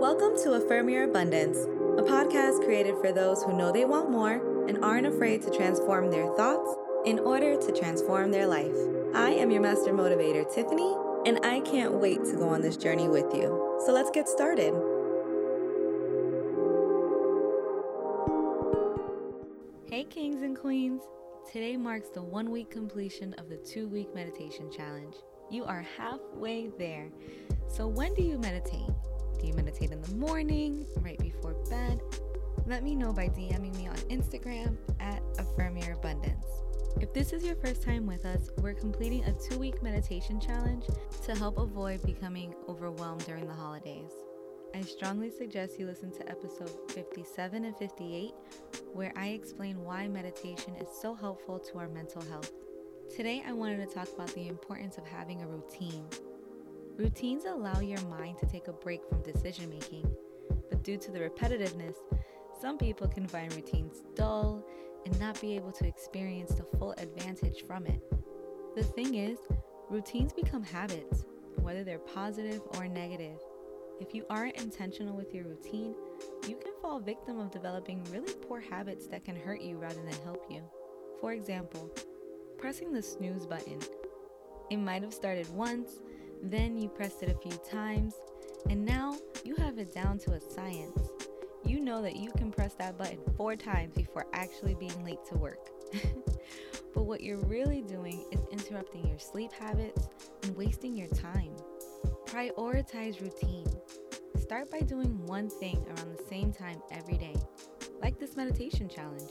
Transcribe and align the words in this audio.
Welcome 0.00 0.34
to 0.44 0.54
Affirm 0.54 0.88
Your 0.88 1.04
Abundance, 1.04 1.58
a 1.58 2.02
podcast 2.02 2.64
created 2.64 2.94
for 3.02 3.12
those 3.12 3.42
who 3.42 3.54
know 3.54 3.70
they 3.70 3.84
want 3.84 4.10
more 4.10 4.66
and 4.66 4.82
aren't 4.82 5.06
afraid 5.06 5.42
to 5.42 5.50
transform 5.50 6.10
their 6.10 6.26
thoughts 6.36 6.74
in 7.04 7.18
order 7.18 7.54
to 7.60 7.70
transform 7.70 8.30
their 8.30 8.46
life. 8.46 8.74
I 9.14 9.32
am 9.32 9.50
your 9.50 9.60
master 9.60 9.92
motivator, 9.92 10.50
Tiffany, 10.54 10.96
and 11.26 11.44
I 11.44 11.60
can't 11.60 11.92
wait 11.92 12.24
to 12.24 12.36
go 12.36 12.48
on 12.48 12.62
this 12.62 12.78
journey 12.78 13.08
with 13.10 13.26
you. 13.34 13.78
So 13.84 13.92
let's 13.92 14.10
get 14.10 14.26
started. 14.26 14.72
Hey, 19.90 20.04
kings 20.04 20.40
and 20.40 20.58
queens. 20.58 21.02
Today 21.52 21.76
marks 21.76 22.08
the 22.08 22.22
one 22.22 22.50
week 22.50 22.70
completion 22.70 23.34
of 23.34 23.50
the 23.50 23.58
two 23.58 23.86
week 23.86 24.14
meditation 24.14 24.72
challenge. 24.72 25.16
You 25.50 25.64
are 25.64 25.84
halfway 25.98 26.70
there. 26.78 27.10
So, 27.68 27.86
when 27.86 28.14
do 28.14 28.22
you 28.22 28.38
meditate? 28.38 28.88
Morning, 30.20 30.84
right 31.00 31.18
before 31.18 31.54
bed? 31.70 31.98
Let 32.66 32.82
me 32.82 32.94
know 32.94 33.10
by 33.10 33.28
DMing 33.28 33.74
me 33.78 33.88
on 33.88 33.96
Instagram 34.10 34.76
at 35.00 35.22
Affirm 35.38 35.78
Your 35.78 35.94
Abundance. 35.94 36.44
If 37.00 37.14
this 37.14 37.32
is 37.32 37.42
your 37.42 37.56
first 37.56 37.82
time 37.82 38.06
with 38.06 38.26
us, 38.26 38.50
we're 38.58 38.74
completing 38.74 39.24
a 39.24 39.32
two 39.32 39.58
week 39.58 39.82
meditation 39.82 40.38
challenge 40.38 40.84
to 41.24 41.34
help 41.34 41.56
avoid 41.56 42.02
becoming 42.02 42.54
overwhelmed 42.68 43.24
during 43.24 43.46
the 43.46 43.54
holidays. 43.54 44.12
I 44.74 44.82
strongly 44.82 45.30
suggest 45.30 45.80
you 45.80 45.86
listen 45.86 46.12
to 46.12 46.28
episode 46.28 46.70
57 46.90 47.64
and 47.64 47.74
58, 47.78 48.34
where 48.92 49.14
I 49.16 49.28
explain 49.28 49.82
why 49.82 50.06
meditation 50.06 50.74
is 50.76 50.88
so 51.00 51.14
helpful 51.14 51.58
to 51.58 51.78
our 51.78 51.88
mental 51.88 52.20
health. 52.20 52.52
Today, 53.16 53.42
I 53.48 53.54
wanted 53.54 53.88
to 53.88 53.94
talk 53.94 54.08
about 54.14 54.34
the 54.34 54.48
importance 54.48 54.98
of 54.98 55.06
having 55.06 55.40
a 55.40 55.46
routine. 55.46 56.04
Routines 56.96 57.44
allow 57.44 57.80
your 57.80 58.00
mind 58.02 58.38
to 58.38 58.46
take 58.46 58.68
a 58.68 58.72
break 58.72 59.04
from 59.08 59.22
decision 59.22 59.70
making, 59.70 60.10
but 60.68 60.82
due 60.82 60.98
to 60.98 61.10
the 61.10 61.18
repetitiveness, 61.18 61.96
some 62.60 62.76
people 62.76 63.08
can 63.08 63.26
find 63.26 63.54
routines 63.54 64.02
dull 64.14 64.62
and 65.06 65.18
not 65.18 65.40
be 65.40 65.56
able 65.56 65.72
to 65.72 65.86
experience 65.86 66.54
the 66.54 66.64
full 66.78 66.92
advantage 66.98 67.64
from 67.66 67.86
it. 67.86 68.02
The 68.76 68.82
thing 68.82 69.14
is, 69.14 69.38
routines 69.88 70.32
become 70.32 70.62
habits, 70.62 71.24
whether 71.56 71.84
they're 71.84 71.98
positive 71.98 72.60
or 72.76 72.86
negative. 72.86 73.38
If 73.98 74.14
you 74.14 74.24
aren't 74.28 74.60
intentional 74.60 75.16
with 75.16 75.34
your 75.34 75.44
routine, 75.44 75.94
you 76.48 76.56
can 76.56 76.72
fall 76.80 77.00
victim 77.00 77.38
of 77.38 77.50
developing 77.50 78.04
really 78.10 78.34
poor 78.34 78.60
habits 78.60 79.06
that 79.08 79.24
can 79.24 79.36
hurt 79.36 79.60
you 79.60 79.76
rather 79.76 80.02
than 80.02 80.24
help 80.24 80.44
you. 80.50 80.62
For 81.20 81.32
example, 81.32 81.90
pressing 82.58 82.92
the 82.92 83.02
snooze 83.02 83.46
button. 83.46 83.78
It 84.70 84.76
might 84.78 85.02
have 85.02 85.12
started 85.12 85.48
once, 85.54 86.02
then 86.42 86.76
you 86.76 86.88
pressed 86.88 87.22
it 87.22 87.28
a 87.28 87.38
few 87.38 87.58
times, 87.70 88.14
and 88.68 88.84
now 88.84 89.16
you 89.44 89.54
have 89.56 89.78
it 89.78 89.92
down 89.92 90.18
to 90.20 90.32
a 90.32 90.40
science. 90.40 91.10
You 91.64 91.80
know 91.80 92.02
that 92.02 92.16
you 92.16 92.30
can 92.32 92.50
press 92.50 92.74
that 92.74 92.96
button 92.96 93.18
four 93.36 93.56
times 93.56 93.94
before 93.94 94.26
actually 94.32 94.74
being 94.74 95.04
late 95.04 95.24
to 95.28 95.36
work. 95.36 95.68
but 96.94 97.04
what 97.04 97.20
you're 97.20 97.44
really 97.44 97.82
doing 97.82 98.24
is 98.32 98.40
interrupting 98.50 99.06
your 99.06 99.18
sleep 99.18 99.52
habits 99.52 100.08
and 100.42 100.56
wasting 100.56 100.96
your 100.96 101.08
time. 101.08 101.54
Prioritize 102.26 103.20
routine. 103.20 103.66
Start 104.38 104.70
by 104.70 104.80
doing 104.80 105.24
one 105.26 105.48
thing 105.48 105.84
around 105.86 106.16
the 106.16 106.24
same 106.28 106.52
time 106.52 106.80
every 106.90 107.18
day, 107.18 107.36
like 108.02 108.18
this 108.18 108.36
meditation 108.36 108.88
challenge. 108.88 109.30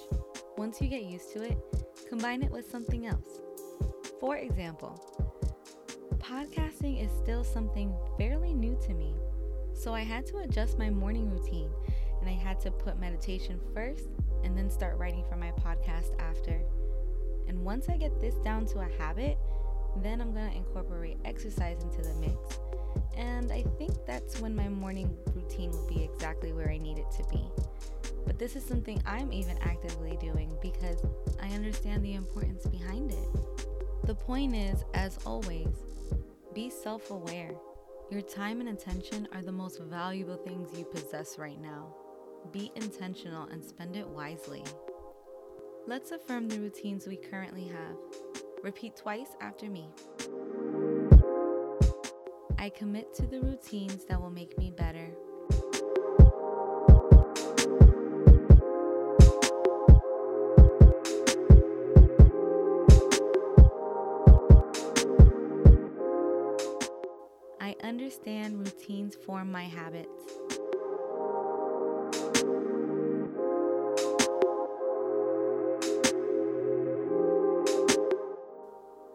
Once 0.57 0.80
you 0.81 0.87
get 0.87 1.03
used 1.03 1.33
to 1.33 1.41
it, 1.43 1.57
combine 2.07 2.43
it 2.43 2.52
with 2.52 2.69
something 2.69 3.07
else. 3.07 3.39
For 4.19 4.37
example, 4.37 5.08
podcasting 6.19 7.03
is 7.03 7.11
still 7.11 7.43
something 7.43 7.93
fairly 8.17 8.53
new 8.53 8.77
to 8.85 8.93
me, 8.93 9.13
so 9.73 9.93
I 9.93 10.01
had 10.01 10.25
to 10.27 10.37
adjust 10.37 10.77
my 10.77 10.89
morning 10.89 11.29
routine 11.29 11.71
and 12.19 12.29
I 12.29 12.33
had 12.33 12.59
to 12.61 12.71
put 12.71 12.99
meditation 12.99 13.59
first 13.73 14.09
and 14.43 14.57
then 14.57 14.69
start 14.69 14.97
writing 14.97 15.23
for 15.29 15.35
my 15.35 15.51
podcast 15.51 16.11
after. 16.19 16.61
And 17.47 17.63
once 17.63 17.89
I 17.89 17.97
get 17.97 18.19
this 18.19 18.35
down 18.35 18.65
to 18.67 18.79
a 18.79 18.89
habit, 18.99 19.37
then 20.03 20.21
I'm 20.21 20.33
gonna 20.33 20.52
incorporate 20.55 21.17
exercise 21.25 21.81
into 21.81 22.02
the 22.02 22.13
mix 22.15 22.59
and 23.17 23.52
I 23.52 23.63
think 23.77 23.91
that's 24.05 24.39
when 24.39 24.55
my 24.55 24.69
morning 24.69 25.17
routine 25.33 25.71
will 25.71 25.87
be 25.87 26.03
exactly 26.03 26.53
where 26.53 26.69
I 26.69 26.77
need 26.77 26.97
it 26.97 27.11
to 27.17 27.23
be. 27.29 27.43
But 28.25 28.37
this 28.37 28.55
is 28.55 28.63
something 28.63 29.02
I'm 29.05 29.33
even 29.33 29.58
actively 29.61 30.17
doing 30.21 30.55
because 30.61 31.03
I 31.41 31.49
understand 31.49 32.03
the 32.03 32.13
importance 32.13 32.65
behind 32.65 33.11
it. 33.11 33.27
The 34.05 34.15
point 34.15 34.55
is, 34.55 34.83
as 34.93 35.17
always, 35.25 35.67
be 36.54 36.70
self 36.70 37.11
aware. 37.11 37.52
Your 38.10 38.21
time 38.21 38.60
and 38.60 38.70
attention 38.70 39.27
are 39.33 39.42
the 39.43 39.52
most 39.52 39.80
valuable 39.82 40.37
things 40.37 40.77
you 40.77 40.83
possess 40.83 41.37
right 41.37 41.61
now. 41.61 41.93
Be 42.52 42.71
intentional 42.76 43.48
and 43.49 43.64
spend 43.64 43.95
it 43.95 44.08
wisely. 44.08 44.64
Let's 45.86 46.11
affirm 46.11 46.48
the 46.48 46.59
routines 46.59 47.05
we 47.08 47.17
currently 47.17 47.65
have. 47.65 47.95
Repeat 48.64 48.95
twice 48.95 49.30
after 49.42 49.70
me. 49.70 49.89
I 52.58 52.70
commit 52.70 53.14
to 53.15 53.27
the 53.27 53.42
routines 53.42 54.05
that 54.05 54.20
will 54.20 54.32
make 54.32 54.58
me 54.58 54.71
better. 54.71 55.08
Understand 67.89 68.60
routines 68.60 69.16
form 69.16 69.52
my 69.52 69.64
habits. 69.64 70.08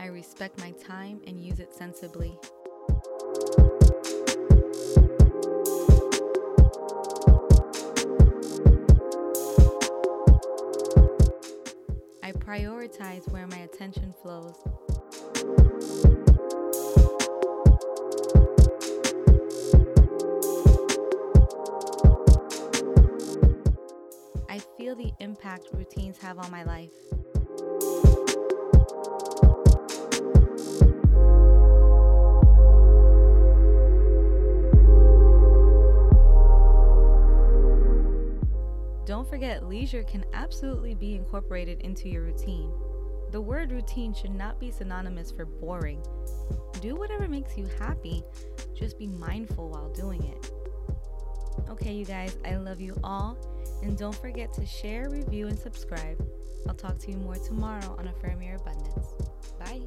I 0.01 0.07
respect 0.07 0.59
my 0.59 0.73
time 0.73 1.21
and 1.25 1.41
use 1.41 1.61
it 1.61 1.73
sensibly. 1.73 2.37
I 12.25 12.33
prioritize 12.33 13.31
where 13.31 13.47
my 13.47 13.59
attention 13.59 14.13
flows. 14.21 14.57
I 24.55 24.61
feel 24.79 24.95
the 24.95 25.13
impact 25.19 25.71
routines 25.73 26.17
have 26.19 26.39
on 26.39 26.49
my 26.49 26.63
life. 26.63 26.93
Don't 39.05 39.29
forget, 39.29 39.67
leisure 39.67 40.05
can 40.05 40.25
absolutely 40.33 40.95
be 40.95 41.17
incorporated 41.17 41.81
into 41.81 42.09
your 42.09 42.23
routine. 42.23 42.73
The 43.33 43.41
word 43.41 43.73
routine 43.73 44.15
should 44.15 44.37
not 44.37 44.61
be 44.61 44.71
synonymous 44.71 45.33
for 45.33 45.47
boring. 45.47 46.01
Do 46.81 46.95
whatever 46.95 47.27
makes 47.27 47.59
you 47.59 47.67
happy, 47.81 48.23
just 48.73 49.01
be 49.01 49.09
mindful 49.09 49.71
while 49.71 49.93
doing 49.93 50.23
it. 50.23 50.53
Okay, 51.69 51.93
you 51.93 52.05
guys, 52.05 52.39
I 52.45 52.55
love 52.55 52.81
you 52.81 52.97
all, 53.03 53.37
and 53.85 53.99
don't 53.99 54.15
forget 54.17 54.51
to 54.55 54.65
share, 54.65 55.11
review, 55.11 55.47
and 55.47 55.59
subscribe. 55.59 56.17
I'll 56.67 56.75
talk 56.75 56.99
to 57.01 57.11
you 57.11 57.19
more 57.19 57.35
tomorrow 57.35 57.95
on 57.99 58.09
Affirm 58.09 58.41
Your 58.41 58.57
Abundance. 58.57 59.07
Bye. 59.61 59.83